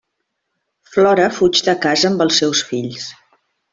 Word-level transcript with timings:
Flora 0.95 1.27
fuig 1.39 1.61
de 1.69 1.75
casa 1.85 2.11
amb 2.13 2.25
els 2.27 2.41
seus 2.43 2.65
fills. 2.71 3.07